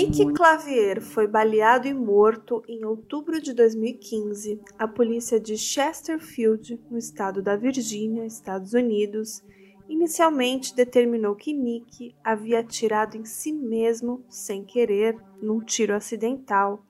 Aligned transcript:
Nick 0.00 0.32
Clavier 0.32 1.02
foi 1.02 1.26
baleado 1.26 1.86
e 1.86 1.92
morto 1.92 2.64
em 2.66 2.86
outubro 2.86 3.38
de 3.38 3.52
2015. 3.52 4.58
A 4.78 4.88
polícia 4.88 5.38
de 5.38 5.58
Chesterfield, 5.58 6.80
no 6.90 6.96
estado 6.96 7.42
da 7.42 7.54
Virgínia, 7.54 8.24
Estados 8.24 8.72
Unidos, 8.72 9.44
inicialmente 9.90 10.74
determinou 10.74 11.36
que 11.36 11.52
Nick 11.52 12.14
havia 12.24 12.60
atirado 12.60 13.18
em 13.18 13.26
si 13.26 13.52
mesmo 13.52 14.24
sem 14.26 14.64
querer, 14.64 15.18
num 15.42 15.60
tiro 15.60 15.94
acidental, 15.94 16.82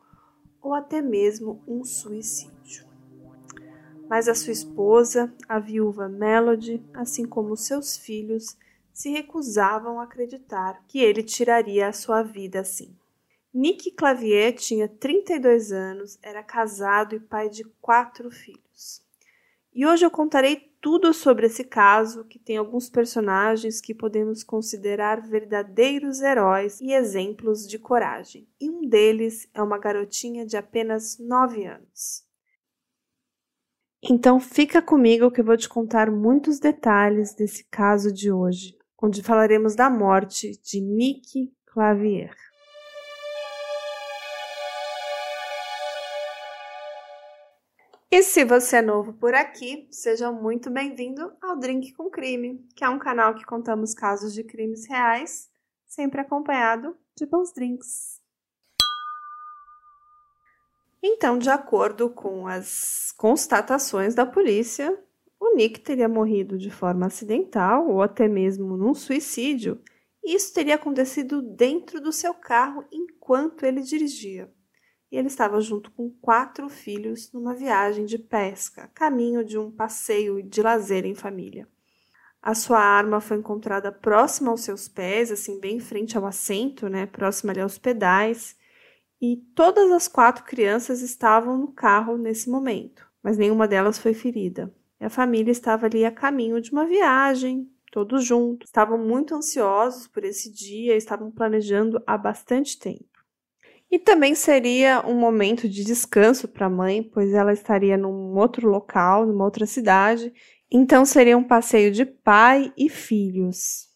ou 0.63 0.73
até 0.73 1.03
mesmo 1.03 1.61
um 1.67 1.83
suicídio. 1.83 2.87
Mas 4.09 4.29
a 4.29 4.37
sua 4.37 4.53
esposa, 4.53 5.35
a 5.49 5.59
viúva 5.59 6.09
Melody, 6.09 6.81
assim 6.95 7.27
como 7.27 7.57
seus 7.57 7.97
filhos, 7.97 8.57
se 8.93 9.11
recusavam 9.11 9.99
a 9.99 10.05
acreditar 10.05 10.81
que 10.87 11.01
ele 11.01 11.25
tiraria 11.25 11.89
a 11.89 11.93
sua 11.93 12.23
vida 12.23 12.61
assim. 12.61 13.00
Nick 13.53 13.91
Clavier 13.93 14.55
tinha 14.55 14.89
32 14.89 15.73
anos, 15.73 16.19
era 16.23 16.43
casado 16.43 17.15
e 17.15 17.21
pai 17.21 17.49
de 17.49 17.65
quatro 17.81 18.31
filhos. 18.31 19.03
E 19.73 19.87
hoje 19.87 20.05
eu 20.05 20.11
contarei 20.11 20.73
tudo 20.81 21.13
sobre 21.13 21.47
esse 21.47 21.65
caso, 21.65 22.25
que 22.25 22.39
tem 22.39 22.57
alguns 22.57 22.89
personagens 22.89 23.81
que 23.81 23.95
podemos 23.95 24.43
considerar 24.43 25.21
verdadeiros 25.21 26.21
heróis 26.21 26.81
e 26.81 26.93
exemplos 26.93 27.67
de 27.67 27.79
coragem. 27.79 28.49
E 28.61 28.71
um 28.71 28.89
deles 28.89 29.49
é 29.53 29.63
uma 29.63 29.79
garotinha 29.79 30.47
de 30.47 30.57
apenas 30.57 31.19
9 31.19 31.67
anos. 31.67 32.25
Então 34.03 34.41
fica 34.41 34.81
comigo 34.81 35.31
que 35.31 35.41
eu 35.41 35.45
vou 35.45 35.57
te 35.57 35.69
contar 35.69 36.11
muitos 36.11 36.59
detalhes 36.59 37.35
desse 37.35 37.65
caso 37.65 38.13
de 38.13 38.33
hoje 38.33 38.81
onde 39.03 39.23
falaremos 39.23 39.75
da 39.75 39.89
morte 39.89 40.61
de 40.63 40.81
Nick 40.81 41.53
Clavier. 41.65 42.35
E 48.13 48.25
se 48.25 48.45
você 48.45 48.79
é 48.79 48.83
novo 48.83 49.13
por 49.13 49.35
aqui, 49.35 49.87
seja 49.89 50.33
muito 50.33 50.69
bem-vindo 50.69 51.33
ao 51.41 51.57
Drink 51.57 51.93
com 51.93 52.11
Crime, 52.11 52.59
que 52.75 52.83
é 52.83 52.89
um 52.89 52.99
canal 52.99 53.37
que 53.37 53.45
contamos 53.45 53.95
casos 53.95 54.35
de 54.35 54.43
crimes 54.43 54.85
reais, 54.89 55.49
sempre 55.87 56.21
acompanhado 56.21 56.97
de 57.17 57.25
bons 57.25 57.53
drinks. 57.53 58.21
Então, 61.01 61.39
de 61.39 61.51
acordo 61.51 62.11
com 62.11 62.49
as 62.49 63.13
constatações 63.17 64.13
da 64.13 64.27
polícia, 64.27 65.01
o 65.39 65.55
Nick 65.55 65.79
teria 65.79 66.09
morrido 66.09 66.59
de 66.59 66.69
forma 66.69 67.07
acidental 67.07 67.89
ou 67.89 68.03
até 68.03 68.27
mesmo 68.27 68.77
num 68.77 68.93
suicídio, 68.93 69.81
e 70.25 70.35
isso 70.35 70.53
teria 70.53 70.75
acontecido 70.75 71.41
dentro 71.41 72.01
do 72.01 72.11
seu 72.11 72.35
carro 72.35 72.85
enquanto 72.91 73.65
ele 73.65 73.83
dirigia. 73.83 74.53
E 75.11 75.17
ele 75.17 75.27
estava 75.27 75.61
junto 75.61 75.91
com 75.91 76.11
quatro 76.21 76.69
filhos 76.69 77.33
numa 77.33 77.55
viagem 77.55 78.05
de 78.05 78.19
pesca, 78.19 78.89
caminho 78.95 79.45
de 79.45 79.59
um 79.59 79.71
passeio 79.71 80.43
de 80.43 80.63
lazer 80.63 81.05
em 81.05 81.15
família. 81.15 81.69
A 82.43 82.55
sua 82.55 82.79
arma 82.79 83.21
foi 83.21 83.37
encontrada 83.37 83.93
próxima 83.93 84.51
aos 84.51 84.63
seus 84.63 84.89
pés, 84.89 85.31
assim, 85.31 85.61
bem 85.61 85.77
em 85.77 85.81
frente 85.81 86.17
ao 86.17 86.25
assento, 86.25 86.89
né, 86.89 87.05
próxima 87.07 87.53
ali 87.53 87.61
aos 87.61 87.77
pedais, 87.77 88.57
e 89.21 89.37
todas 89.55 89.91
as 89.91 90.09
quatro 90.09 90.45
crianças 90.45 91.03
estavam 91.03 91.59
no 91.59 91.73
carro 91.73 92.17
nesse 92.17 92.49
momento, 92.49 93.07
mas 93.23 93.37
nenhuma 93.37 93.69
delas 93.69 93.99
foi 93.99 94.15
ferida. 94.15 94.75
E 94.99 95.05
a 95.05 95.11
família 95.11 95.51
estava 95.51 95.87
ali 95.87 96.05
a 96.05 96.11
caminho 96.11 96.61
de 96.61 96.73
uma 96.73 96.87
viagem, 96.87 97.71
todos 97.91 98.25
juntos. 98.25 98.69
Estavam 98.69 98.97
muito 98.97 99.35
ansiosos 99.35 100.07
por 100.07 100.25
esse 100.25 100.51
dia, 100.51 100.97
estavam 100.97 101.31
planejando 101.31 102.03
há 102.07 102.17
bastante 102.17 102.79
tempo. 102.79 103.10
E 103.91 103.99
também 103.99 104.35
seria 104.35 105.05
um 105.05 105.19
momento 105.19 105.69
de 105.69 105.83
descanso 105.85 106.47
para 106.47 106.67
a 106.67 106.71
mãe, 106.71 107.03
pois 107.03 107.33
ela 107.35 107.53
estaria 107.53 107.97
num 107.97 108.39
outro 108.39 108.69
local, 108.69 109.27
numa 109.27 109.45
outra 109.45 109.67
cidade. 109.67 110.33
Então 110.71 111.05
seria 111.05 111.37
um 111.37 111.43
passeio 111.43 111.91
de 111.91 112.05
pai 112.05 112.73
e 112.77 112.89
filhos. 112.89 113.89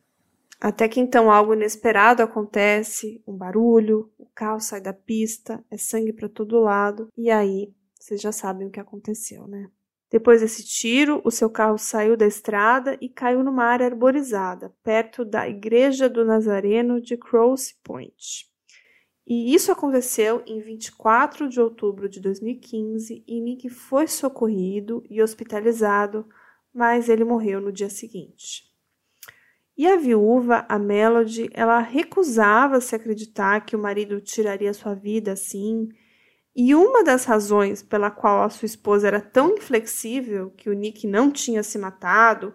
Até 0.61 0.89
que 0.89 0.99
então 0.99 1.31
algo 1.31 1.55
inesperado 1.55 2.23
acontece, 2.23 3.23
um 3.27 3.37
barulho, 3.37 4.11
o 4.19 4.27
carro 4.35 4.59
sai 4.59 4.81
da 4.81 4.93
pista, 4.93 5.63
é 5.71 5.77
sangue 5.77 6.13
para 6.13 6.29
todo 6.29 6.59
lado, 6.59 7.09
e 7.17 7.31
aí 7.31 7.73
vocês 8.01 8.21
já 8.21 8.33
sabem 8.33 8.67
o 8.67 8.71
que 8.71 8.81
aconteceu, 8.81 9.47
né? 9.47 9.69
Depois 10.11 10.41
desse 10.41 10.65
tiro, 10.65 11.21
o 11.25 11.31
seu 11.31 11.51
carro 11.51 11.77
saiu 11.77 12.17
da 12.17 12.27
estrada 12.27 12.97
e 13.01 13.09
caiu 13.09 13.43
numa 13.45 13.65
área 13.65 13.87
arborizada, 13.87 14.75
perto 14.83 15.25
da 15.25 15.49
Igreja 15.49 16.09
do 16.09 16.25
Nazareno 16.25 17.01
de 17.01 17.17
Cross 17.17 17.75
Point. 17.83 18.54
E 19.27 19.55
isso 19.55 19.73
aconteceu 19.73 20.43
em 20.47 20.61
24 20.61 21.49
de 21.49 21.61
outubro 21.61 22.09
de 22.09 22.21
2015 22.21 23.25
e 23.27 23.41
Nick 23.41 23.71
foi 23.71 24.07
socorrido 24.07 25.03
e 25.09 25.23
hospitalizado, 25.23 26.29
mas 26.73 27.09
ele 27.09 27.25
morreu 27.25 27.61
no 27.61 27.73
dia 27.73 27.89
seguinte. 27.89 28.65
E 29.77 29.89
a 29.89 29.97
viúva, 29.97 30.67
a 30.69 30.79
Melody, 30.79 31.49
ela 31.53 31.81
recusava 31.81 32.81
se 32.81 32.95
acreditar 32.95 33.65
que 33.65 33.75
o 33.75 33.79
marido 33.79 34.21
tiraria 34.21 34.75
sua 34.75 34.95
vida 34.95 35.33
assim 35.33 35.89
e 36.55 36.73
uma 36.75 37.03
das 37.03 37.25
razões 37.25 37.83
pela 37.83 38.11
qual 38.11 38.45
a 38.45 38.49
sua 38.49 38.67
esposa 38.67 39.09
era 39.09 39.21
tão 39.21 39.57
inflexível 39.57 40.53
que 40.57 40.71
o 40.71 40.73
Nick 40.73 41.07
não 41.07 41.31
tinha 41.31 41.65
se 41.65 41.77
matado 41.79 42.55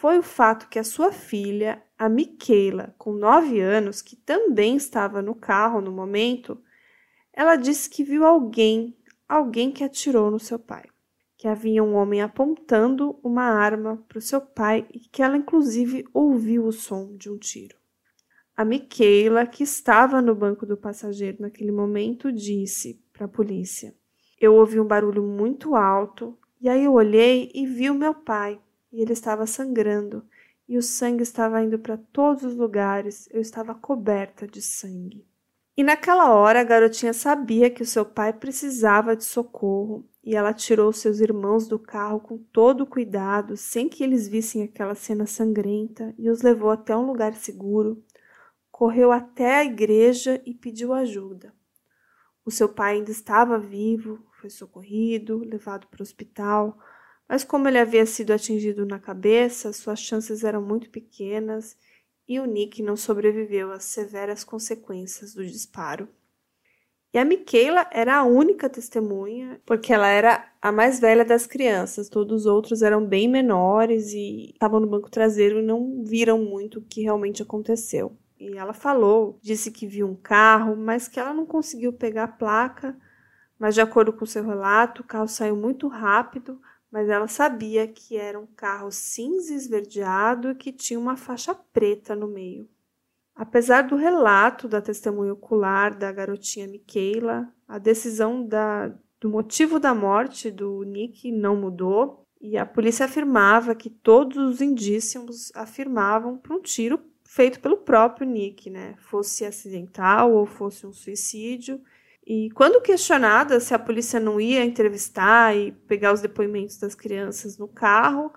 foi 0.00 0.16
o 0.16 0.22
fato 0.22 0.68
que 0.68 0.78
a 0.78 0.84
sua 0.84 1.10
filha, 1.10 1.82
a 1.98 2.08
Michaela, 2.08 2.94
com 2.96 3.12
nove 3.12 3.58
anos, 3.58 4.00
que 4.00 4.14
também 4.14 4.76
estava 4.76 5.20
no 5.20 5.34
carro 5.34 5.80
no 5.80 5.90
momento, 5.90 6.62
ela 7.32 7.56
disse 7.56 7.90
que 7.90 8.04
viu 8.04 8.24
alguém, 8.24 8.96
alguém 9.28 9.72
que 9.72 9.82
atirou 9.82 10.30
no 10.30 10.38
seu 10.38 10.56
pai, 10.56 10.84
que 11.36 11.48
havia 11.48 11.82
um 11.82 11.96
homem 11.96 12.22
apontando 12.22 13.18
uma 13.24 13.42
arma 13.42 13.96
para 14.06 14.18
o 14.18 14.22
seu 14.22 14.40
pai 14.40 14.86
e 14.94 15.00
que 15.00 15.20
ela 15.20 15.36
inclusive 15.36 16.04
ouviu 16.14 16.66
o 16.66 16.72
som 16.72 17.16
de 17.16 17.28
um 17.28 17.36
tiro. 17.36 17.76
A 18.56 18.64
Michaela, 18.64 19.46
que 19.46 19.64
estava 19.64 20.22
no 20.22 20.32
banco 20.32 20.64
do 20.64 20.76
passageiro 20.76 21.38
naquele 21.40 21.72
momento, 21.72 22.30
disse 22.30 23.02
para 23.12 23.24
a 23.24 23.28
polícia. 23.28 23.92
Eu 24.40 24.54
ouvi 24.54 24.78
um 24.78 24.86
barulho 24.86 25.24
muito 25.24 25.74
alto 25.74 26.38
e 26.60 26.68
aí 26.68 26.84
eu 26.84 26.92
olhei 26.92 27.50
e 27.52 27.66
vi 27.66 27.90
o 27.90 27.94
meu 27.94 28.14
pai 28.14 28.60
e 28.92 29.00
ele 29.00 29.12
estava 29.12 29.46
sangrando 29.46 30.24
e 30.68 30.76
o 30.76 30.82
sangue 30.82 31.22
estava 31.22 31.62
indo 31.62 31.78
para 31.78 31.96
todos 31.96 32.44
os 32.44 32.54
lugares. 32.54 33.26
Eu 33.32 33.40
estava 33.40 33.74
coberta 33.74 34.46
de 34.46 34.60
sangue. 34.60 35.26
E 35.76 35.82
naquela 35.82 36.34
hora 36.34 36.60
a 36.60 36.64
garotinha 36.64 37.12
sabia 37.12 37.70
que 37.70 37.82
o 37.82 37.86
seu 37.86 38.04
pai 38.04 38.32
precisava 38.32 39.16
de 39.16 39.24
socorro 39.24 40.06
e 40.22 40.36
ela 40.36 40.52
tirou 40.52 40.92
seus 40.92 41.20
irmãos 41.20 41.66
do 41.66 41.78
carro 41.78 42.20
com 42.20 42.36
todo 42.36 42.84
cuidado, 42.84 43.56
sem 43.56 43.88
que 43.88 44.04
eles 44.04 44.28
vissem 44.28 44.62
aquela 44.64 44.94
cena 44.94 45.24
sangrenta, 45.24 46.12
e 46.18 46.28
os 46.28 46.42
levou 46.42 46.70
até 46.70 46.94
um 46.94 47.06
lugar 47.06 47.32
seguro. 47.34 48.04
Correu 48.70 49.10
até 49.10 49.58
a 49.58 49.64
igreja 49.64 50.42
e 50.44 50.52
pediu 50.52 50.92
ajuda. 50.92 51.54
O 52.44 52.50
seu 52.50 52.68
pai 52.68 52.96
ainda 52.96 53.10
estava 53.10 53.58
vivo, 53.58 54.18
foi 54.40 54.50
socorrido, 54.50 55.38
levado 55.38 55.86
para 55.86 56.00
o 56.00 56.02
hospital, 56.02 56.76
mas 57.28 57.44
como 57.44 57.68
ele 57.68 57.78
havia 57.78 58.06
sido 58.06 58.32
atingido 58.32 58.86
na 58.86 58.98
cabeça, 58.98 59.72
suas 59.72 60.00
chances 60.00 60.42
eram 60.42 60.62
muito 60.62 60.88
pequenas 60.88 61.76
e 62.26 62.40
o 62.40 62.44
Nick 62.44 62.82
não 62.82 62.96
sobreviveu 62.96 63.70
às 63.72 63.84
severas 63.84 64.44
consequências 64.44 65.34
do 65.34 65.44
disparo. 65.44 66.08
E 67.12 67.18
a 67.18 67.24
Michaela 67.24 67.88
era 67.90 68.18
a 68.18 68.24
única 68.24 68.68
testemunha, 68.68 69.60
porque 69.64 69.94
ela 69.94 70.08
era 70.08 70.46
a 70.60 70.70
mais 70.70 71.00
velha 71.00 71.24
das 71.24 71.46
crianças. 71.46 72.08
Todos 72.08 72.42
os 72.42 72.46
outros 72.46 72.82
eram 72.82 73.04
bem 73.04 73.26
menores 73.26 74.12
e 74.12 74.50
estavam 74.52 74.78
no 74.78 74.86
banco 74.86 75.10
traseiro 75.10 75.58
e 75.58 75.62
não 75.62 76.04
viram 76.04 76.38
muito 76.38 76.78
o 76.80 76.82
que 76.82 77.02
realmente 77.02 77.42
aconteceu. 77.42 78.14
E 78.38 78.56
ela 78.56 78.74
falou, 78.74 79.38
disse 79.42 79.70
que 79.70 79.86
viu 79.86 80.06
um 80.06 80.14
carro, 80.14 80.76
mas 80.76 81.08
que 81.08 81.18
ela 81.18 81.32
não 81.32 81.46
conseguiu 81.46 81.94
pegar 81.94 82.24
a 82.24 82.28
placa. 82.28 82.96
Mas, 83.58 83.74
de 83.74 83.80
acordo 83.80 84.12
com 84.12 84.26
seu 84.26 84.44
relato, 84.44 85.00
o 85.00 85.04
carro 85.04 85.26
saiu 85.26 85.56
muito 85.56 85.88
rápido, 85.88 86.60
mas 86.90 87.08
ela 87.08 87.28
sabia 87.28 87.86
que 87.86 88.16
era 88.16 88.38
um 88.38 88.46
carro 88.46 88.90
cinza 88.90 89.52
esverdeado 89.52 90.50
e 90.50 90.54
que 90.54 90.72
tinha 90.72 90.98
uma 90.98 91.16
faixa 91.16 91.54
preta 91.54 92.14
no 92.14 92.26
meio. 92.26 92.68
Apesar 93.34 93.82
do 93.82 93.94
relato 93.94 94.66
da 94.66 94.80
testemunha 94.80 95.32
ocular 95.32 95.96
da 95.96 96.10
garotinha 96.10 96.66
Michaela, 96.66 97.48
a 97.68 97.78
decisão 97.78 98.44
da, 98.44 98.92
do 99.20 99.28
motivo 99.28 99.78
da 99.78 99.94
morte 99.94 100.50
do 100.50 100.82
Nick 100.82 101.30
não 101.30 101.54
mudou 101.54 102.26
e 102.40 102.56
a 102.56 102.66
polícia 102.66 103.06
afirmava 103.06 103.74
que 103.74 103.90
todos 103.90 104.36
os 104.36 104.60
indícios 104.60 105.52
afirmavam 105.54 106.36
para 106.36 106.56
um 106.56 106.60
tiro 106.60 107.00
feito 107.24 107.60
pelo 107.60 107.76
próprio 107.76 108.26
Nick, 108.26 108.70
né? 108.70 108.94
Fosse 108.98 109.44
acidental 109.44 110.32
ou 110.32 110.46
fosse 110.46 110.86
um 110.86 110.92
suicídio. 110.92 111.80
E 112.28 112.50
quando 112.50 112.82
questionada 112.82 113.58
se 113.58 113.72
a 113.74 113.78
polícia 113.78 114.20
não 114.20 114.38
ia 114.40 114.64
entrevistar 114.64 115.56
e 115.56 115.72
pegar 115.72 116.12
os 116.12 116.20
depoimentos 116.20 116.78
das 116.78 116.94
crianças 116.94 117.56
no 117.58 117.66
carro, 117.66 118.30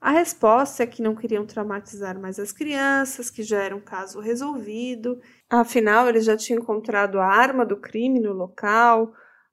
A 0.00 0.10
resposta 0.12 0.82
é 0.84 0.86
que 0.86 1.02
não 1.02 1.14
queriam 1.16 1.44
traumatizar 1.44 2.18
mais 2.20 2.38
as 2.38 2.52
crianças, 2.52 3.30
que 3.30 3.42
já 3.42 3.62
era 3.62 3.74
um 3.74 3.80
caso 3.80 4.20
resolvido. 4.20 5.20
Afinal, 5.50 6.08
eles 6.08 6.24
já 6.24 6.36
tinham 6.36 6.60
encontrado 6.62 7.18
a 7.18 7.26
arma 7.26 7.66
do 7.66 7.76
crime 7.76 8.20
no 8.20 8.32
local, 8.32 9.12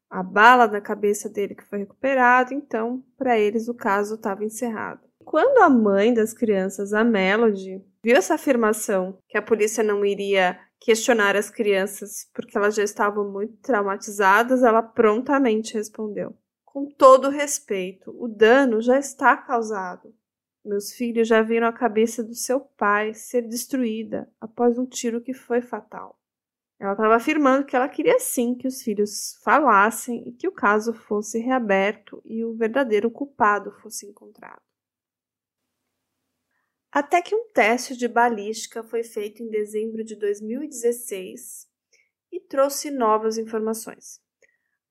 a 0.09 0.21
bala 0.21 0.67
na 0.67 0.79
cabeça 0.79 1.27
dele 1.27 1.55
que 1.55 1.65
foi 1.65 1.79
recuperada, 1.79 2.53
então, 2.53 3.03
para 3.17 3.39
eles, 3.39 3.67
o 3.67 3.73
caso 3.73 4.15
estava 4.15 4.45
encerrado. 4.45 5.01
Quando 5.23 5.57
a 5.63 5.69
mãe 5.69 6.13
das 6.13 6.33
crianças, 6.33 6.93
a 6.93 7.03
Melody, 7.03 7.83
viu 8.03 8.15
essa 8.15 8.35
afirmação 8.35 9.17
que 9.27 9.37
a 9.37 9.41
polícia 9.41 9.83
não 9.83 10.05
iria 10.05 10.59
questionar 10.79 11.35
as 11.35 11.49
crianças 11.49 12.29
porque 12.33 12.57
elas 12.57 12.75
já 12.75 12.83
estavam 12.83 13.31
muito 13.31 13.57
traumatizadas, 13.57 14.63
ela 14.63 14.81
prontamente 14.81 15.73
respondeu: 15.73 16.35
Com 16.63 16.89
todo 16.89 17.29
respeito, 17.29 18.15
o 18.17 18.27
dano 18.27 18.81
já 18.81 18.97
está 18.97 19.35
causado. 19.35 20.13
Meus 20.63 20.93
filhos 20.93 21.27
já 21.27 21.41
viram 21.41 21.67
a 21.67 21.73
cabeça 21.73 22.23
do 22.23 22.33
seu 22.33 22.59
pai 22.59 23.13
ser 23.13 23.43
destruída 23.43 24.27
após 24.41 24.77
um 24.77 24.85
tiro 24.85 25.21
que 25.21 25.33
foi 25.33 25.61
fatal. 25.61 26.19
Ela 26.79 26.91
estava 26.91 27.15
afirmando 27.15 27.65
que 27.65 27.75
ela 27.75 27.87
queria 27.87 28.19
sim 28.19 28.55
que 28.55 28.67
os 28.67 28.81
filhos 28.81 29.39
falassem 29.43 30.27
e 30.27 30.33
que 30.33 30.47
o 30.47 30.51
caso 30.51 30.93
fosse 30.93 31.39
reaberto 31.39 32.21
e 32.25 32.43
o 32.43 32.53
verdadeiro 32.55 33.09
culpado 33.09 33.71
fosse 33.71 34.05
encontrado. 34.05 34.61
Até 36.95 37.21
que 37.21 37.35
um 37.35 37.49
teste 37.53 37.97
de 37.97 38.07
balística 38.07 38.81
foi 38.81 39.03
feito 39.03 39.43
em 39.43 39.49
dezembro 39.49 40.01
de 40.01 40.15
2016 40.15 41.67
e 42.31 42.39
trouxe 42.39 42.89
novas 42.89 43.37
informações. 43.37 44.21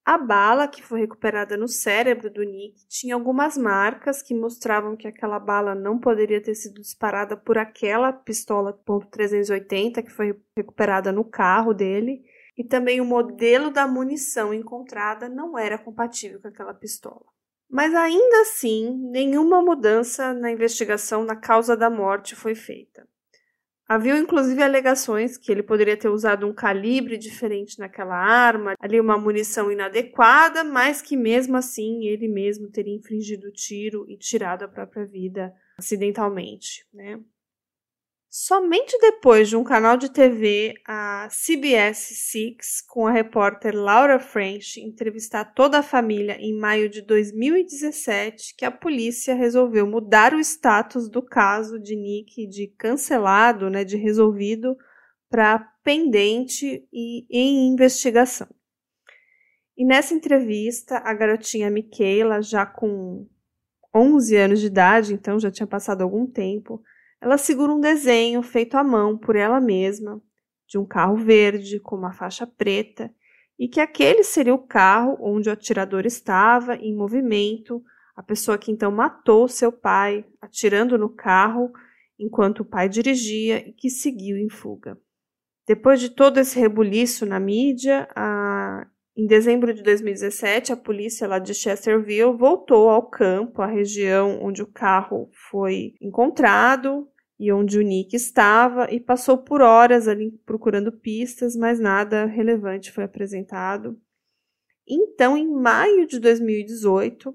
A 0.05 0.19
bala 0.19 0.69
que 0.69 0.83
foi 0.83 1.01
recuperada 1.01 1.57
no 1.57 1.67
cérebro 1.67 2.31
do 2.31 2.43
Nick 2.43 2.87
tinha 2.89 3.15
algumas 3.15 3.57
marcas 3.57 4.21
que 4.21 4.35
mostravam 4.35 4.99
que 4.99 5.09
aquela 5.09 5.39
bala 5.39 5.75
não 5.75 5.99
poderia 5.99 6.43
ter 6.43 6.55
sido 6.55 6.83
disparada 6.83 7.39
por 7.39 7.57
aquela 7.57 8.13
pistola 8.13 8.79
.380 8.87 10.03
que 10.03 10.11
foi 10.11 10.39
recuperada 10.55 11.11
no 11.11 11.25
carro 11.25 11.73
dele, 11.73 12.23
e 12.55 12.63
também 12.63 13.01
o 13.01 13.07
modelo 13.07 13.71
da 13.71 13.89
munição 13.89 14.53
encontrada 14.53 15.27
não 15.27 15.59
era 15.59 15.79
compatível 15.79 16.39
com 16.39 16.49
aquela 16.49 16.75
pistola. 16.75 17.34
Mas 17.71 17.95
ainda 17.95 18.43
assim, 18.43 18.91
nenhuma 19.11 19.63
mudança 19.63 20.33
na 20.33 20.51
investigação 20.51 21.25
na 21.25 21.37
causa 21.37 21.77
da 21.77 21.91
morte 21.91 22.37
foi 22.37 22.55
feita. 22.55 23.07
Havia 23.87 24.17
inclusive 24.17 24.63
alegações 24.63 25.37
que 25.37 25.53
ele 25.53 25.63
poderia 25.63 25.97
ter 25.97 26.09
usado 26.09 26.47
um 26.47 26.55
calibre 26.55 27.19
diferente 27.19 27.79
naquela 27.79 28.17
arma, 28.17 28.75
ali 28.81 28.99
uma 28.99 29.19
munição 29.19 29.71
inadequada, 29.71 30.65
mas 30.65 31.03
que 31.03 31.17
mesmo 31.17 31.57
assim 31.57 32.07
ele 32.07 32.27
mesmo 32.27 32.71
teria 32.71 32.95
infligido 32.95 33.49
o 33.49 33.53
tiro 33.53 34.07
e 34.09 34.17
tirado 34.17 34.63
a 34.63 34.69
própria 34.69 35.05
vida 35.05 35.53
acidentalmente, 35.77 36.87
né? 36.95 37.21
Somente 38.37 38.99
depois 38.99 39.49
de 39.49 39.55
um 39.55 39.63
canal 39.63 39.97
de 39.97 40.11
TV, 40.11 40.75
a 40.85 41.29
CBS 41.31 42.17
Six, 42.17 42.81
com 42.81 43.07
a 43.07 43.13
repórter 43.13 43.77
Laura 43.77 44.19
French, 44.19 44.81
entrevistar 44.81 45.45
toda 45.45 45.79
a 45.79 45.83
família 45.85 46.37
em 46.41 46.53
maio 46.53 46.89
de 46.89 47.01
2017, 47.01 48.57
que 48.57 48.65
a 48.65 48.73
polícia 48.73 49.37
resolveu 49.37 49.87
mudar 49.87 50.35
o 50.35 50.41
status 50.41 51.09
do 51.09 51.23
caso 51.23 51.79
de 51.79 51.95
Nick 51.95 52.49
de 52.49 52.67
cancelado, 52.77 53.71
né, 53.71 53.85
de 53.85 53.97
resolvido, 53.97 54.77
para 55.31 55.61
pendente 55.85 56.85
e 56.93 57.27
em 57.31 57.69
investigação. 57.69 58.49
E 59.77 59.85
nessa 59.85 60.13
entrevista, 60.13 61.01
a 61.05 61.15
garotinha 61.15 61.71
Michaela, 61.71 62.43
já 62.43 62.67
com 62.67 63.29
11 63.95 64.37
anos 64.37 64.61
de 64.61 64.67
idade, 64.67 65.15
então 65.15 65.39
já 65.39 65.53
tinha 65.53 65.69
passado 65.69 66.03
algum 66.03 66.27
tempo, 66.27 66.83
ela 67.25 67.39
segura 67.39 67.73
um 67.73 67.81
desenho 67.81 68.43
feito 68.43 68.77
à 68.77 68.85
mão 68.85 69.17
por 69.17 69.35
ela 69.35 69.59
mesma, 69.59 70.21
de 70.69 70.77
um 70.77 70.85
carro 70.85 71.17
verde 71.17 71.81
com 71.81 71.97
uma 71.97 72.13
faixa 72.13 72.47
preta, 72.47 73.11
e 73.59 73.67
que 73.67 73.81
aquele 73.81 74.23
seria 74.23 74.53
o 74.53 74.59
carro 74.59 75.17
onde 75.19 75.49
o 75.49 75.53
atirador 75.53 76.05
estava 76.05 76.77
em 76.77 76.95
movimento, 76.95 77.83
a 78.15 78.23
pessoa 78.23 78.59
que 78.59 78.71
então 78.71 78.93
matou 78.93 79.49
seu 79.49 79.73
pai, 79.73 80.23
atirando 80.39 80.99
no 80.99 81.09
carro 81.09 81.73
enquanto 82.19 82.61
o 82.61 82.65
pai 82.65 82.91
dirigia 82.91 83.67
e 83.67 83.73
que 83.73 83.89
seguiu 83.89 84.37
em 84.37 84.51
fuga. 84.51 84.99
Depois 85.67 86.01
de 86.01 86.11
todo 86.11 86.39
esse 86.39 86.61
rebuliço 86.61 87.25
na 87.25 87.41
mídia, 87.41 88.07
a... 88.15 88.87
em 89.17 89.27
dezembro 89.27 89.73
de 89.73 89.83
2017, 89.83 90.75
a 90.75 90.77
polícia 90.77 91.27
lá 91.27 91.39
de 91.39 91.55
Chesterville 91.55 92.37
voltou 92.37 92.91
ao 92.91 93.09
campo, 93.09 93.63
a 93.63 93.67
região 93.67 94.41
onde 94.43 94.63
o 94.63 94.67
carro 94.67 95.31
foi 95.51 95.95
encontrado, 96.03 97.09
e 97.45 97.53
onde 97.53 97.79
o 97.79 97.83
Nick 97.83 98.17
estava 98.17 98.91
e 98.91 98.99
passou 98.99 99.37
por 99.37 99.61
horas 99.61 100.09
ali 100.09 100.31
procurando 100.47 100.91
pistas, 100.91 101.55
mas 101.55 101.79
nada 101.79 102.25
relevante 102.25 102.91
foi 102.91 103.05
apresentado. 103.05 104.01
Então, 104.89 105.37
em 105.37 105.47
maio 105.47 106.07
de 106.07 106.19
2018, 106.19 107.35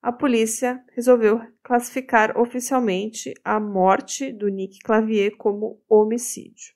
a 0.00 0.12
polícia 0.12 0.80
resolveu 0.94 1.40
classificar 1.62 2.38
oficialmente 2.38 3.34
a 3.44 3.58
morte 3.58 4.32
do 4.32 4.48
Nick 4.48 4.78
Clavier 4.78 5.36
como 5.36 5.82
homicídio. 5.88 6.74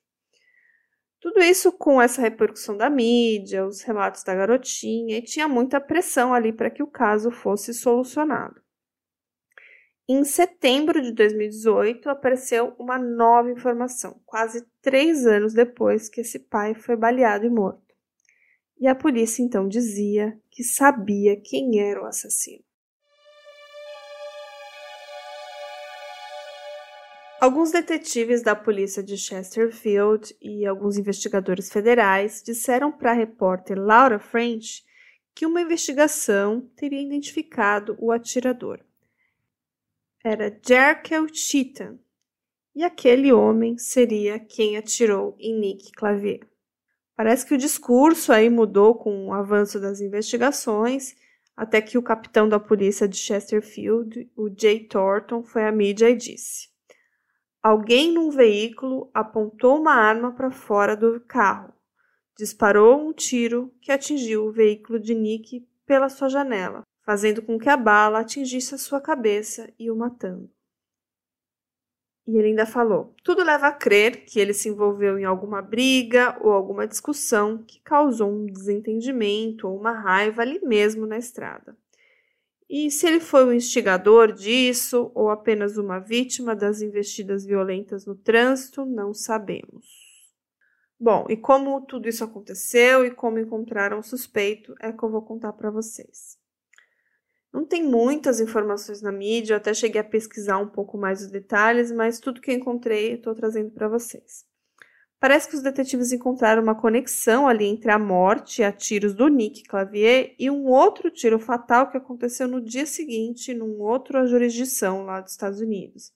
Tudo 1.21 1.39
isso 1.39 1.71
com 1.71 2.01
essa 2.01 2.21
repercussão 2.21 2.75
da 2.75 2.89
mídia, 2.89 3.65
os 3.65 3.81
relatos 3.81 4.23
da 4.23 4.35
garotinha, 4.35 5.17
e 5.17 5.21
tinha 5.21 5.47
muita 5.47 5.79
pressão 5.79 6.33
ali 6.33 6.51
para 6.51 6.69
que 6.69 6.83
o 6.83 6.87
caso 6.87 7.31
fosse 7.31 7.73
solucionado. 7.73 8.62
Em 10.15 10.23
setembro 10.23 11.01
de 11.01 11.11
2018, 11.11 12.07
apareceu 12.07 12.75
uma 12.77 12.99
nova 12.99 13.49
informação, 13.49 14.21
quase 14.27 14.63
três 14.79 15.25
anos 15.25 15.55
depois 15.55 16.07
que 16.07 16.21
esse 16.21 16.37
pai 16.37 16.75
foi 16.75 16.95
baleado 16.95 17.47
e 17.47 17.49
morto. 17.49 17.81
E 18.79 18.87
a 18.87 18.93
polícia 18.93 19.41
então 19.41 19.67
dizia 19.67 20.39
que 20.51 20.63
sabia 20.63 21.35
quem 21.35 21.79
era 21.79 21.99
o 21.99 22.05
assassino. 22.05 22.63
Alguns 27.41 27.71
detetives 27.71 28.43
da 28.43 28.55
polícia 28.55 29.01
de 29.01 29.17
Chesterfield 29.17 30.37
e 30.39 30.63
alguns 30.63 30.95
investigadores 30.95 31.71
federais 31.71 32.43
disseram 32.45 32.91
para 32.91 33.09
a 33.09 33.15
repórter 33.15 33.79
Laura 33.79 34.19
French 34.19 34.85
que 35.33 35.47
uma 35.47 35.59
investigação 35.59 36.69
teria 36.75 37.01
identificado 37.01 37.97
o 37.99 38.11
atirador 38.11 38.79
era 40.23 40.57
Jerkel 40.65 41.27
Cheatham, 41.27 41.99
e 42.73 42.81
aquele 42.81 43.33
homem 43.33 43.77
seria 43.77 44.39
quem 44.39 44.77
atirou 44.77 45.35
em 45.37 45.59
Nick 45.59 45.91
Clavier. 45.91 46.47
Parece 47.13 47.45
que 47.45 47.53
o 47.53 47.57
discurso 47.57 48.31
aí 48.31 48.49
mudou 48.49 48.95
com 48.95 49.27
o 49.27 49.33
avanço 49.33 49.81
das 49.81 49.99
investigações, 49.99 51.13
até 51.57 51.81
que 51.81 51.97
o 51.97 52.01
capitão 52.01 52.47
da 52.47 52.57
polícia 52.57 53.07
de 53.07 53.17
Chesterfield, 53.17 54.31
o 54.35 54.49
Jay 54.49 54.79
Thornton, 54.87 55.43
foi 55.43 55.65
à 55.65 55.71
mídia 55.71 56.09
e 56.09 56.15
disse: 56.15 56.69
Alguém 57.61 58.11
num 58.11 58.31
veículo 58.31 59.11
apontou 59.13 59.77
uma 59.77 59.93
arma 59.93 60.33
para 60.33 60.49
fora 60.49 60.95
do 60.95 61.19
carro, 61.19 61.73
disparou 62.35 62.97
um 62.97 63.11
tiro 63.11 63.71
que 63.81 63.91
atingiu 63.91 64.45
o 64.45 64.51
veículo 64.51 64.99
de 64.99 65.13
Nick 65.13 65.67
pela 65.85 66.07
sua 66.07 66.29
janela 66.29 66.81
fazendo 67.05 67.41
com 67.41 67.59
que 67.59 67.69
a 67.69 67.77
bala 67.77 68.19
atingisse 68.19 68.73
a 68.73 68.77
sua 68.77 68.99
cabeça 68.99 69.71
e 69.77 69.91
o 69.91 69.95
matando. 69.95 70.49
E 72.25 72.37
ele 72.37 72.49
ainda 72.49 72.65
falou: 72.65 73.13
tudo 73.23 73.43
leva 73.43 73.67
a 73.67 73.71
crer 73.71 74.25
que 74.25 74.39
ele 74.39 74.53
se 74.53 74.69
envolveu 74.69 75.19
em 75.19 75.25
alguma 75.25 75.61
briga 75.61 76.37
ou 76.41 76.51
alguma 76.51 76.87
discussão 76.87 77.57
que 77.57 77.81
causou 77.81 78.31
um 78.31 78.45
desentendimento 78.45 79.67
ou 79.67 79.77
uma 79.77 79.91
raiva 79.91 80.41
ali 80.41 80.59
mesmo 80.63 81.05
na 81.05 81.17
estrada. 81.17 81.77
E 82.69 82.89
se 82.89 83.05
ele 83.05 83.19
foi 83.19 83.45
o 83.45 83.53
instigador 83.53 84.31
disso 84.31 85.11
ou 85.13 85.29
apenas 85.29 85.77
uma 85.77 85.99
vítima 85.99 86.55
das 86.55 86.81
investidas 86.81 87.45
violentas 87.45 88.05
no 88.05 88.15
trânsito, 88.15 88.85
não 88.85 89.13
sabemos. 89.13 89.85
Bom, 90.97 91.25
e 91.29 91.35
como 91.35 91.81
tudo 91.81 92.07
isso 92.07 92.23
aconteceu 92.23 93.05
e 93.05 93.11
como 93.11 93.37
encontraram 93.37 93.99
o 93.99 94.03
suspeito 94.03 94.73
é 94.79 94.91
que 94.91 95.03
eu 95.03 95.11
vou 95.11 95.21
contar 95.21 95.51
para 95.51 95.69
vocês. 95.69 96.41
Não 97.53 97.63
tem 97.63 97.83
muitas 97.83 98.39
informações 98.39 99.01
na 99.03 99.11
mídia, 99.11 99.53
eu 99.53 99.57
até 99.57 99.73
cheguei 99.75 100.01
a 100.01 100.03
pesquisar 100.03 100.57
um 100.57 100.67
pouco 100.67 100.97
mais 100.97 101.21
os 101.21 101.29
detalhes, 101.29 101.91
mas 101.91 102.19
tudo 102.19 102.41
que 102.41 102.49
eu 102.49 102.55
encontrei 102.55 103.11
eu 103.11 103.17
estou 103.17 103.35
trazendo 103.35 103.69
para 103.69 103.87
vocês. 103.87 104.43
Parece 105.19 105.47
que 105.47 105.55
os 105.55 105.61
detetives 105.61 106.11
encontraram 106.11 106.61
uma 106.61 106.75
conexão 106.75 107.47
ali 107.47 107.65
entre 107.65 107.91
a 107.91 107.99
morte 107.99 108.61
a 108.63 108.71
tiros 108.73 109.13
do 109.13 109.27
Nick 109.29 109.63
Clavier 109.63 110.35
e 110.37 110.49
um 110.49 110.65
outro 110.65 111.09
tiro 111.11 111.39
fatal 111.39 111.89
que 111.89 111.95
aconteceu 111.95 112.47
no 112.47 112.59
dia 112.59 112.85
seguinte 112.85 113.53
num 113.53 113.79
outra 113.79 114.25
jurisdição 114.25 115.05
lá 115.05 115.21
dos 115.21 115.31
Estados 115.31 115.61
Unidos. 115.61 116.11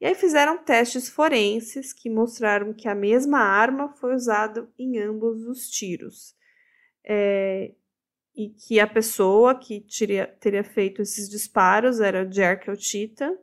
E 0.00 0.06
aí 0.06 0.14
fizeram 0.14 0.56
testes 0.56 1.08
forenses 1.08 1.92
que 1.92 2.08
mostraram 2.08 2.72
que 2.72 2.88
a 2.88 2.94
mesma 2.94 3.40
arma 3.40 3.88
foi 3.96 4.14
usada 4.14 4.66
em 4.78 4.98
ambos 4.98 5.44
os 5.44 5.68
tiros. 5.68 6.34
É, 7.04 7.72
e 8.38 8.50
que 8.50 8.78
a 8.78 8.86
pessoa 8.86 9.52
que 9.58 9.80
teria, 9.80 10.28
teria 10.38 10.62
feito 10.62 11.02
esses 11.02 11.28
disparos 11.28 11.98
era 11.98 12.24
o 12.24 12.32
Jerkel 12.32 12.76
Cheetah, 12.76 13.36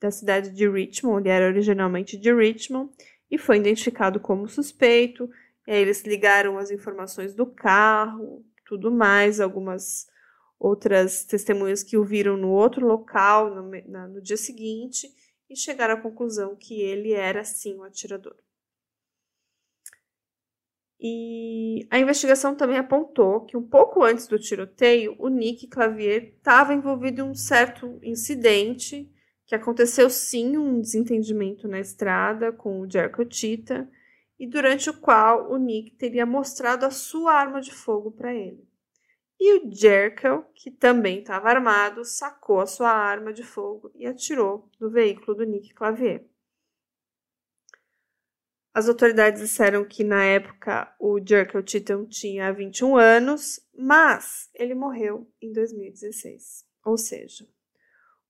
da 0.00 0.10
cidade 0.10 0.50
de 0.50 0.68
Richmond, 0.68 1.20
ele 1.20 1.28
era 1.28 1.46
originalmente 1.46 2.16
de 2.16 2.34
Richmond, 2.34 2.90
e 3.30 3.38
foi 3.38 3.58
identificado 3.58 4.18
como 4.18 4.48
suspeito. 4.48 5.30
E 5.64 5.70
aí 5.70 5.80
eles 5.80 6.02
ligaram 6.02 6.58
as 6.58 6.72
informações 6.72 7.36
do 7.36 7.46
carro, 7.46 8.44
tudo 8.66 8.90
mais, 8.90 9.38
algumas 9.40 10.08
outras 10.58 11.24
testemunhas 11.24 11.84
que 11.84 11.96
o 11.96 12.04
viram 12.04 12.36
no 12.36 12.50
outro 12.50 12.84
local 12.84 13.54
no, 13.54 13.70
na, 13.86 14.08
no 14.08 14.20
dia 14.20 14.36
seguinte 14.36 15.08
e 15.48 15.54
chegaram 15.56 15.94
à 15.94 16.00
conclusão 16.00 16.56
que 16.56 16.80
ele 16.80 17.12
era 17.12 17.44
sim 17.44 17.76
o 17.76 17.84
atirador. 17.84 18.34
E 21.04 21.84
a 21.90 21.98
investigação 21.98 22.54
também 22.54 22.78
apontou 22.78 23.40
que 23.40 23.56
um 23.56 23.62
pouco 23.62 24.04
antes 24.04 24.28
do 24.28 24.38
tiroteio, 24.38 25.16
o 25.18 25.28
Nick 25.28 25.66
Clavier 25.66 26.34
estava 26.36 26.72
envolvido 26.72 27.22
em 27.22 27.24
um 27.24 27.34
certo 27.34 27.98
incidente 28.04 29.10
que 29.44 29.56
aconteceu 29.56 30.08
sim 30.08 30.56
um 30.56 30.80
desentendimento 30.80 31.66
na 31.66 31.80
estrada 31.80 32.52
com 32.52 32.78
o 32.78 32.88
Jericho 32.88 33.24
Tita 33.24 33.90
e 34.38 34.46
durante 34.46 34.90
o 34.90 34.94
qual 34.94 35.50
o 35.50 35.56
Nick 35.56 35.96
teria 35.96 36.24
mostrado 36.24 36.86
a 36.86 36.90
sua 36.90 37.32
arma 37.32 37.60
de 37.60 37.72
fogo 37.72 38.12
para 38.12 38.32
ele. 38.32 38.64
E 39.40 39.58
o 39.58 39.74
Jerkel, 39.74 40.44
que 40.54 40.70
também 40.70 41.18
estava 41.18 41.48
armado, 41.48 42.04
sacou 42.04 42.60
a 42.60 42.66
sua 42.66 42.90
arma 42.90 43.32
de 43.32 43.42
fogo 43.42 43.90
e 43.96 44.06
atirou 44.06 44.70
no 44.78 44.88
veículo 44.88 45.36
do 45.36 45.44
Nick 45.44 45.74
Clavier. 45.74 46.24
As 48.74 48.88
autoridades 48.88 49.42
disseram 49.42 49.84
que 49.84 50.02
na 50.02 50.24
época 50.24 50.94
o 50.98 51.20
Jerkel 51.20 51.62
Titan 51.62 52.06
tinha 52.06 52.50
21 52.52 52.96
anos, 52.96 53.60
mas 53.76 54.48
ele 54.54 54.74
morreu 54.74 55.30
em 55.42 55.52
2016. 55.52 56.66
Ou 56.82 56.96
seja, 56.96 57.46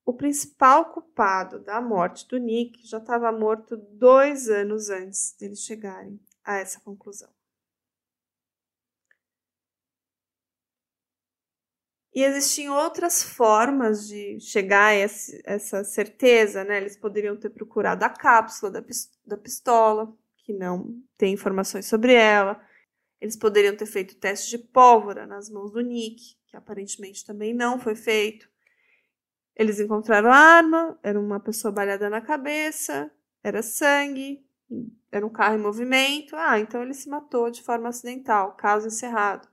o 0.04 0.12
principal 0.12 0.92
culpado 0.92 1.60
da 1.60 1.80
morte 1.80 2.26
do 2.26 2.38
Nick 2.38 2.84
já 2.84 2.98
estava 2.98 3.30
morto 3.30 3.76
dois 3.76 4.48
anos 4.48 4.90
antes 4.90 5.32
deles 5.38 5.60
chegarem 5.60 6.20
a 6.44 6.56
essa 6.56 6.80
conclusão. 6.80 7.30
E 12.14 12.24
existiam 12.24 12.74
outras 12.74 13.22
formas 13.22 14.06
de 14.06 14.38
chegar 14.40 14.88
a 14.88 14.92
essa 14.92 15.84
certeza, 15.84 16.62
né? 16.62 16.76
Eles 16.76 16.96
poderiam 16.96 17.36
ter 17.38 17.48
procurado 17.48 18.04
a 18.04 18.10
cápsula 18.10 18.70
da 19.24 19.36
pistola, 19.38 20.14
que 20.42 20.52
não 20.52 21.00
tem 21.16 21.32
informações 21.32 21.86
sobre 21.86 22.14
ela. 22.14 22.60
Eles 23.20 23.36
poderiam 23.36 23.76
ter 23.76 23.86
feito 23.86 24.16
teste 24.16 24.50
de 24.50 24.58
pólvora 24.58 25.26
nas 25.26 25.48
mãos 25.48 25.70
do 25.70 25.80
Nick, 25.80 26.36
que 26.46 26.56
aparentemente 26.56 27.24
também 27.24 27.54
não 27.54 27.78
foi 27.78 27.94
feito. 27.94 28.48
Eles 29.54 29.78
encontraram 29.78 30.30
a 30.30 30.36
arma, 30.36 30.98
era 31.02 31.20
uma 31.20 31.38
pessoa 31.38 31.72
balhada 31.72 32.10
na 32.10 32.20
cabeça, 32.20 33.10
era 33.44 33.62
sangue, 33.62 34.44
era 35.10 35.24
um 35.24 35.30
carro 35.30 35.56
em 35.56 35.62
movimento. 35.62 36.34
Ah, 36.34 36.58
então 36.58 36.82
ele 36.82 36.94
se 36.94 37.08
matou 37.08 37.50
de 37.50 37.62
forma 37.62 37.88
acidental, 37.88 38.56
caso 38.56 38.88
encerrado 38.88 39.52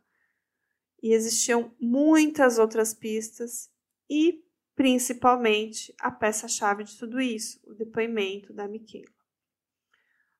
e 1.01 1.13
existiam 1.13 1.73
muitas 1.79 2.57
outras 2.57 2.93
pistas 2.93 3.69
e, 4.09 4.43
principalmente, 4.75 5.93
a 5.99 6.11
peça-chave 6.11 6.83
de 6.83 6.97
tudo 6.97 7.19
isso, 7.19 7.59
o 7.65 7.73
depoimento 7.73 8.53
da 8.53 8.67
Michaela. 8.67 9.18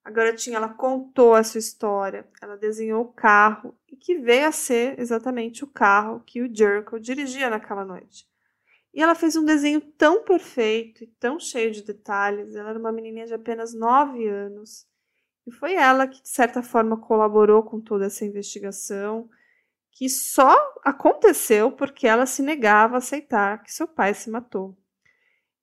A 0.04 0.12
garotinha 0.12 0.58
ela 0.58 0.70
contou 0.70 1.36
a 1.36 1.44
sua 1.44 1.60
história, 1.60 2.28
ela 2.42 2.58
desenhou 2.58 3.04
o 3.04 3.14
carro 3.14 3.78
e 3.88 3.96
que 3.96 4.18
veio 4.18 4.48
a 4.48 4.52
ser 4.52 5.00
exatamente 5.00 5.64
o 5.64 5.68
carro 5.68 6.22
que 6.26 6.42
o 6.42 6.54
Jericho 6.54 7.00
dirigia 7.00 7.50
naquela 7.50 7.86
noite. 7.86 8.28
E 8.94 9.02
ela 9.02 9.14
fez 9.14 9.36
um 9.36 9.46
desenho 9.46 9.82
tão 9.82 10.24
perfeito 10.24 11.04
e 11.04 11.08
tão 11.08 11.40
cheio 11.40 11.72
de 11.72 11.84
detalhes. 11.84 12.56
Ela 12.56 12.72
era 12.72 12.80
uma 12.80 12.92
menininha 12.92 13.28
de 13.28 13.34
apenas 13.34 13.74
9 13.74 14.28
anos. 14.28 14.88
E 15.46 15.52
foi 15.52 15.76
ela 15.76 16.08
que, 16.08 16.22
de 16.22 16.30
certa 16.30 16.64
forma, 16.64 16.98
colaborou 16.98 17.64
com 17.64 17.80
toda 17.80 18.06
essa 18.06 18.26
investigação 18.26 19.30
que 19.92 20.08
só 20.10 20.56
aconteceu 20.84 21.72
porque 21.72 22.08
ela 22.08 22.26
se 22.26 22.42
negava 22.42 22.96
a 22.96 22.98
aceitar 23.00 23.62
que 23.64 23.72
seu 23.72 23.88
pai 23.88 24.14
se 24.14 24.30
matou. 24.30 24.78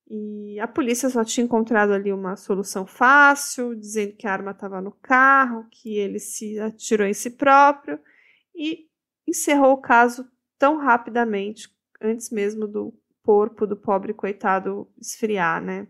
E 0.09 0.61
a 0.61 0.69
polícia 0.69 1.11
só 1.11 1.25
tinha 1.25 1.45
encontrado 1.45 1.93
ali 1.93 2.13
uma 2.13 2.37
solução 2.37 2.87
fácil, 2.87 3.75
dizendo 3.75 4.15
que 4.15 4.27
a 4.27 4.33
arma 4.33 4.53
estava 4.53 4.81
no 4.81 4.93
carro, 4.93 5.67
que 5.71 5.97
ele 5.97 6.21
se 6.21 6.59
atirou 6.61 7.07
em 7.07 7.15
si 7.15 7.31
próprio 7.31 7.99
e 8.55 8.87
encerrou 9.27 9.73
o 9.73 9.81
caso 9.81 10.29
tão 10.57 10.77
rapidamente, 10.77 11.69
antes 12.01 12.31
mesmo 12.31 12.69
do 12.69 12.95
corpo 13.23 13.67
do 13.67 13.77
pobre 13.77 14.15
coitado 14.15 14.89
esfriar, 15.01 15.61
né? 15.61 15.89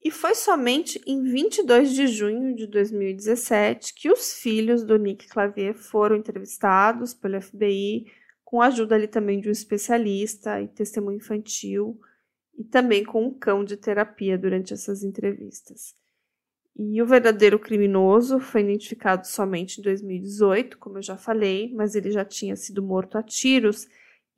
E 0.00 0.12
foi 0.12 0.36
somente 0.36 1.02
em 1.04 1.24
22 1.24 1.92
de 1.92 2.06
junho 2.06 2.54
de 2.54 2.68
2017 2.68 3.94
que 3.94 4.08
os 4.08 4.34
filhos 4.34 4.84
do 4.84 4.96
Nick 4.96 5.26
Clavier 5.26 5.74
foram 5.74 6.14
entrevistados 6.14 7.12
pelo 7.12 7.42
FBI, 7.42 8.06
com 8.44 8.62
a 8.62 8.66
ajuda 8.66 8.94
ali 8.94 9.08
também 9.08 9.40
de 9.40 9.48
um 9.48 9.52
especialista 9.52 10.60
em 10.60 10.68
testemunho 10.68 11.16
infantil 11.16 12.00
e 12.58 12.64
também 12.64 13.04
com 13.04 13.24
um 13.24 13.32
cão 13.32 13.64
de 13.64 13.76
terapia 13.76 14.36
durante 14.36 14.74
essas 14.74 15.04
entrevistas. 15.04 15.94
E 16.76 17.00
o 17.00 17.06
verdadeiro 17.06 17.58
criminoso 17.58 18.40
foi 18.40 18.62
identificado 18.62 19.26
somente 19.26 19.80
em 19.80 19.82
2018, 19.82 20.76
como 20.78 20.98
eu 20.98 21.02
já 21.02 21.16
falei, 21.16 21.72
mas 21.74 21.94
ele 21.94 22.10
já 22.10 22.24
tinha 22.24 22.56
sido 22.56 22.82
morto 22.82 23.16
a 23.16 23.22
tiros 23.22 23.86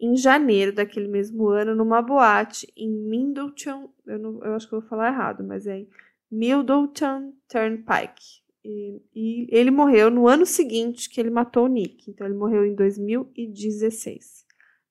em 0.00 0.16
janeiro 0.16 0.72
daquele 0.72 1.08
mesmo 1.08 1.48
ano 1.48 1.74
numa 1.74 2.00
boate 2.00 2.66
em 2.74 2.90
Middleton, 2.90 3.92
eu, 4.06 4.18
não, 4.18 4.42
eu 4.42 4.54
acho 4.54 4.66
que 4.66 4.74
eu 4.74 4.80
vou 4.80 4.88
falar 4.88 5.08
errado, 5.08 5.44
mas 5.44 5.66
é 5.66 5.80
em 5.80 5.88
Middleton 6.30 7.34
Turnpike. 7.46 8.40
E, 8.64 9.02
e, 9.14 9.46
ele 9.50 9.70
morreu 9.70 10.10
no 10.10 10.26
ano 10.26 10.46
seguinte 10.46 11.08
que 11.08 11.20
ele 11.20 11.30
matou 11.30 11.64
o 11.64 11.68
Nick, 11.68 12.10
então 12.10 12.26
ele 12.26 12.36
morreu 12.36 12.64
em 12.64 12.74
2016. 12.74 14.46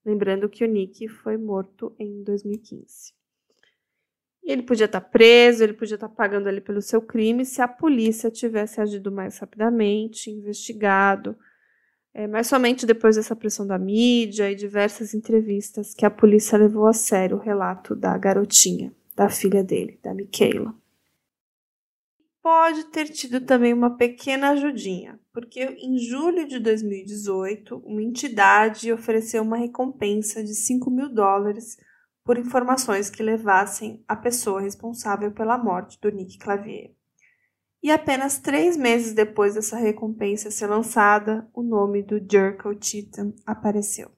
Lembrando 0.06 0.48
que 0.48 0.64
o 0.64 0.68
Nick 0.68 1.08
foi 1.08 1.38
morto 1.38 1.94
em 2.00 2.24
2015. 2.24 3.19
Ele 4.52 4.64
podia 4.64 4.88
estar 4.88 5.00
preso, 5.00 5.64
ele 5.64 5.74
podia 5.74 5.94
estar 5.94 6.10
pagando 6.10 6.50
ali 6.50 6.60
pelo 6.60 6.82
seu 6.82 7.00
crime 7.00 7.46
se 7.46 7.62
a 7.62 7.68
polícia 7.68 8.32
tivesse 8.32 8.82
agido 8.82 9.12
mais 9.12 9.38
rapidamente, 9.38 10.32
investigado, 10.32 11.38
é, 12.12 12.26
mas 12.26 12.48
somente 12.48 12.84
depois 12.84 13.16
dessa 13.16 13.36
pressão 13.36 13.68
da 13.68 13.78
mídia 13.78 14.52
e 14.52 14.56
diversas 14.56 15.14
entrevistas 15.14 15.94
que 15.94 16.04
a 16.04 16.10
polícia 16.10 16.58
levou 16.58 16.88
a 16.88 16.94
sério 16.94 17.38
o 17.38 17.40
relato 17.40 17.96
da 17.96 18.18
garotinha, 18.18 18.92
da 19.16 19.30
filha 19.30 19.64
dele, 19.64 20.00
da 20.02 20.16
Michaela. 20.16 20.74
Pode 22.42 22.86
ter 22.86 23.06
tido 23.06 23.42
também 23.42 23.72
uma 23.72 23.98
pequena 23.98 24.50
ajudinha, 24.50 25.20
porque 25.32 25.64
em 25.64 26.00
julho 26.00 26.48
de 26.48 26.58
2018, 26.58 27.84
uma 27.86 28.02
entidade 28.02 28.92
ofereceu 28.92 29.44
uma 29.44 29.58
recompensa 29.58 30.44
de 30.44 30.56
5 30.56 30.90
mil 30.90 31.08
dólares 31.08 31.78
por 32.24 32.38
informações 32.38 33.10
que 33.10 33.24
levassem 33.24 34.04
a 34.08 34.16
pessoa 34.16 34.62
responsável 34.62 35.32
pela 35.32 35.58
morte 35.58 36.00
do 36.00 36.10
Nick 36.10 36.38
Clavier. 36.38 36.92
E 37.82 37.92
apenas 37.92 38.40
três 38.40 38.76
meses 38.76 39.14
depois 39.14 39.56
dessa 39.56 39.78
recompensa 39.78 40.52
ser 40.52 40.68
lançada, 40.68 41.50
o 41.54 41.64
nome 41.64 42.04
do 42.04 42.20
Jerko 42.20 42.76
Titan 42.76 43.34
apareceu. 43.46 44.12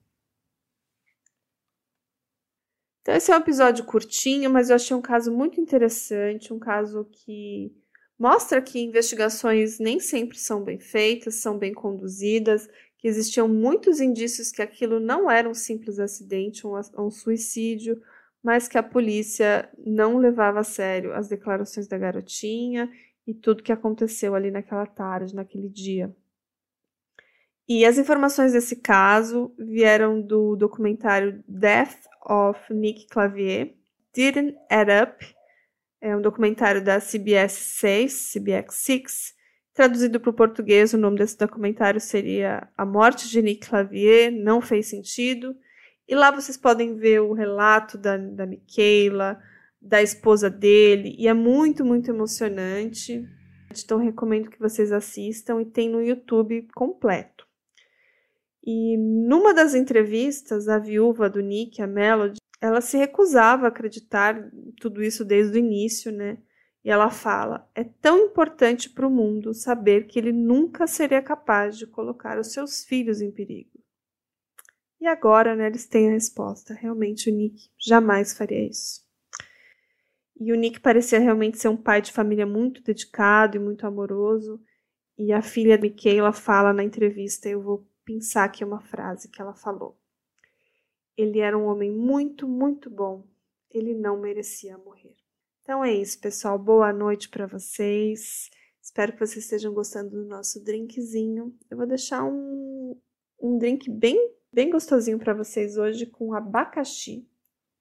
Então, 3.02 3.16
esse 3.16 3.32
é 3.32 3.36
um 3.36 3.40
episódio 3.40 3.86
curtinho, 3.86 4.50
mas 4.50 4.70
eu 4.70 4.76
achei 4.76 4.96
um 4.96 5.02
caso 5.02 5.32
muito 5.32 5.60
interessante, 5.60 6.54
um 6.54 6.60
caso 6.60 7.06
que 7.06 7.76
mostra 8.18 8.62
que 8.62 8.80
investigações 8.80 9.80
nem 9.80 10.00
sempre 10.00 10.38
são 10.38 10.64
bem 10.64 10.80
feitas, 10.80 11.36
são 11.36 11.58
bem 11.58 11.74
conduzidas, 11.74 12.68
que 13.02 13.08
existiam 13.08 13.48
muitos 13.48 14.00
indícios 14.00 14.52
que 14.52 14.62
aquilo 14.62 15.00
não 15.00 15.30
era 15.30 15.50
um 15.50 15.56
simples 15.56 16.00
acidente, 16.00 16.68
um, 16.68 16.80
um 17.00 17.10
suicídio, 17.10 18.00
mas 18.44 18.68
que 18.68 18.78
a 18.78 18.84
polícia 18.84 19.68
não 19.78 20.20
levava 20.20 20.60
a 20.60 20.64
sério 20.64 21.12
as 21.14 21.28
declarações 21.28 21.88
da 21.88 21.98
garotinha 21.98 22.90
e 23.26 23.34
tudo 23.34 23.64
que 23.64 23.72
aconteceu 23.72 24.36
ali 24.36 24.52
naquela 24.52 24.86
tarde, 24.86 25.36
naquele 25.36 25.68
dia. 25.68 26.16
E 27.68 27.86
as 27.86 27.98
informações 27.98 28.54
desse 28.54 28.76
caso 28.76 29.52
vieram 29.58 30.22
do 30.22 30.56
documentário 30.56 31.44
Death 31.48 32.06
of 32.24 32.60
Nick 32.72 33.08
Clavier, 33.08 33.74
Didn't 34.14 34.56
Add 34.70 34.92
Up, 35.04 35.36
é 36.00 36.16
um 36.16 36.22
documentário 36.22 36.84
da 36.84 37.00
CBS 37.00 37.54
6, 37.80 38.14
CBS 38.34 38.76
6. 38.76 39.41
Traduzido 39.82 40.20
para 40.20 40.30
o 40.30 40.34
português, 40.34 40.94
o 40.94 40.98
nome 41.00 41.18
desse 41.18 41.36
documentário 41.36 42.00
seria 42.00 42.70
A 42.78 42.86
Morte 42.86 43.28
de 43.28 43.42
Nick 43.42 43.68
Clavier, 43.68 44.32
Não 44.32 44.62
Fez 44.62 44.86
Sentido. 44.86 45.56
E 46.08 46.14
lá 46.14 46.30
vocês 46.30 46.56
podem 46.56 46.96
ver 46.96 47.22
o 47.22 47.34
relato 47.34 47.98
da, 47.98 48.16
da 48.16 48.46
Michaela, 48.46 49.42
da 49.82 50.00
esposa 50.00 50.52
dele, 50.52 51.16
e 51.18 51.28
é 51.28 51.34
muito, 51.34 51.84
muito 51.84 52.12
emocionante. 52.12 53.28
Então, 53.72 53.98
recomendo 53.98 54.52
que 54.52 54.60
vocês 54.60 54.92
assistam 54.92 55.60
e 55.60 55.66
tem 55.66 55.90
no 55.90 56.00
YouTube 56.00 56.68
completo. 56.76 57.48
E 58.64 58.96
numa 58.98 59.52
das 59.52 59.74
entrevistas, 59.74 60.68
a 60.68 60.78
viúva 60.78 61.28
do 61.28 61.42
Nick, 61.42 61.82
a 61.82 61.88
Melody, 61.88 62.38
ela 62.62 62.82
se 62.82 62.98
recusava 62.98 63.66
a 63.66 63.70
acreditar 63.70 64.48
tudo 64.80 65.02
isso 65.02 65.26
desde 65.26 65.58
o 65.58 65.60
início, 65.60 66.12
né? 66.12 66.38
E 66.84 66.90
ela 66.90 67.10
fala: 67.10 67.70
é 67.76 67.84
tão 67.84 68.18
importante 68.26 68.90
para 68.90 69.08
o 69.08 69.12
mundo 69.12 69.54
saber 69.54 70.08
que 70.08 70.18
ele 70.18 70.32
nunca 70.32 70.88
seria 70.88 71.22
capaz 71.22 71.78
de 71.78 71.86
colocar 71.86 72.40
os 72.40 72.52
seus 72.52 72.84
filhos 72.84 73.22
em 73.22 73.32
perigo. 73.32 73.80
E 75.00 75.08
agora, 75.08 75.56
né, 75.56 75.68
eles 75.68 75.88
têm 75.88 76.10
a 76.10 76.12
resposta. 76.12 76.74
Realmente, 76.74 77.30
o 77.30 77.34
Nick 77.34 77.70
jamais 77.78 78.38
faria 78.38 78.68
isso. 78.68 79.04
E 80.40 80.52
o 80.52 80.56
Nick 80.56 80.80
parecia 80.80 81.20
realmente 81.20 81.60
ser 81.60 81.70
um 81.70 81.78
pai 81.78 82.02
de 82.02 82.12
família 82.12 82.46
muito 82.46 82.84
dedicado 82.84 83.58
e 83.58 83.60
muito 83.60 83.86
amoroso. 83.86 84.60
E 85.18 85.32
a 85.32 85.42
filha 85.42 85.78
de 85.78 85.90
Michaela 85.90 86.34
fala 86.34 86.74
na 86.74 86.84
entrevista, 86.84 87.48
eu 87.48 87.62
vou 87.62 87.88
pensar 88.04 88.46
aqui 88.46 88.64
uma 88.64 88.80
frase 88.80 89.30
que 89.30 89.42
ela 89.42 89.54
falou. 89.54 90.00
Ele 91.16 91.40
era 91.40 91.58
um 91.58 91.66
homem 91.66 91.92
muito, 91.92 92.48
muito 92.48 92.90
bom. 92.90 93.28
Ele 93.70 93.94
não 93.94 94.20
merecia 94.20 94.78
morrer. 94.78 95.21
Então 95.64 95.84
é 95.84 95.94
isso, 95.94 96.20
pessoal. 96.20 96.58
Boa 96.58 96.92
noite 96.92 97.30
para 97.30 97.46
vocês. 97.46 98.50
Espero 98.82 99.14
que 99.14 99.20
vocês 99.20 99.46
estejam 99.46 99.72
gostando 99.72 100.10
do 100.10 100.26
nosso 100.26 100.64
drinkzinho. 100.64 101.56
Eu 101.70 101.78
vou 101.78 101.86
deixar 101.86 102.24
um, 102.24 103.00
um 103.40 103.58
drink 103.60 103.90
bem, 103.90 104.18
bem 104.52 104.72
gostosinho 104.72 105.20
para 105.20 105.36
vocês 105.36 105.78
hoje 105.78 106.08
com 106.08 106.34
abacaxi. 106.34 107.28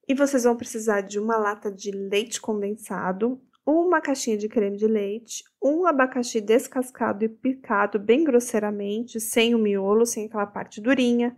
E 0.07 0.15
vocês 0.15 0.45
vão 0.45 0.57
precisar 0.57 1.01
de 1.01 1.19
uma 1.19 1.39
lata 1.39 1.73
de 1.73 1.91
leite 1.91 2.39
condensado, 2.39 3.41
uma 3.65 4.01
caixinha 4.01 4.37
de 4.37 4.49
creme 4.49 4.77
de 4.77 4.87
leite, 4.87 5.43
um 5.63 5.87
abacaxi 5.87 6.41
descascado 6.41 7.25
e 7.25 7.29
picado 7.31 7.99
bem 7.99 8.25
grosseiramente, 8.25 9.19
sem 9.19 9.55
o 9.55 9.59
miolo, 9.59 10.05
sem 10.05 10.27
aquela 10.27 10.47
parte 10.47 10.83
durinha, 10.83 11.35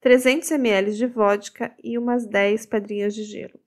300 0.00 0.52
ml 0.52 0.92
de 0.92 1.06
vodka 1.06 1.74
e 1.82 1.98
umas 1.98 2.26
10 2.26 2.64
pedrinhas 2.66 3.14
de 3.14 3.24
gelo. 3.24 3.61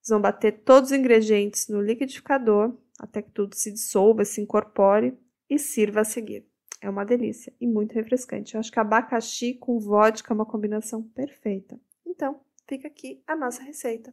Vocês 0.00 0.10
vão 0.10 0.20
bater 0.20 0.62
todos 0.62 0.90
os 0.90 0.96
ingredientes 0.96 1.68
no 1.68 1.80
liquidificador 1.80 2.74
até 2.98 3.22
que 3.22 3.30
tudo 3.30 3.54
se 3.54 3.70
dissolva, 3.70 4.24
se 4.24 4.40
incorpore 4.40 5.16
e 5.48 5.58
sirva 5.58 6.00
a 6.00 6.04
seguir. 6.04 6.46
É 6.80 6.90
uma 6.90 7.04
delícia 7.04 7.52
e 7.60 7.66
muito 7.66 7.92
refrescante. 7.92 8.54
Eu 8.54 8.60
acho 8.60 8.70
que 8.70 8.78
abacaxi 8.78 9.54
com 9.54 9.78
vodka 9.78 10.32
é 10.32 10.34
uma 10.34 10.46
combinação 10.46 11.02
perfeita. 11.02 11.78
Então, 12.06 12.40
fica 12.68 12.88
aqui 12.88 13.22
a 13.26 13.34
nossa 13.34 13.62
receita. 13.62 14.12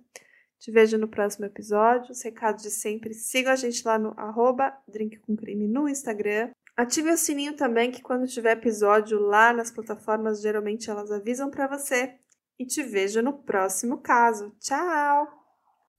Te 0.59 0.71
vejo 0.71 0.97
no 0.97 1.07
próximo 1.07 1.45
episódio. 1.45 2.11
Os 2.11 2.21
recados 2.23 2.63
de 2.63 2.71
sempre. 2.71 3.13
Sigam 3.13 3.51
a 3.51 3.55
gente 3.55 3.85
lá 3.85 3.99
no 3.99 4.13
arroba 4.17 4.75
Drink 4.87 5.17
com 5.19 5.35
Crime 5.35 5.67
no 5.67 5.87
Instagram. 5.87 6.51
Ative 6.75 7.11
o 7.11 7.17
sininho 7.17 7.55
também, 7.55 7.91
que 7.91 8.01
quando 8.01 8.27
tiver 8.27 8.51
episódio 8.51 9.19
lá 9.19 9.53
nas 9.53 9.71
plataformas, 9.71 10.41
geralmente 10.41 10.89
elas 10.89 11.11
avisam 11.11 11.49
para 11.49 11.67
você. 11.67 12.15
E 12.57 12.65
te 12.65 12.81
vejo 12.81 13.21
no 13.21 13.33
próximo 13.33 13.99
caso. 13.99 14.53
Tchau! 14.59 15.44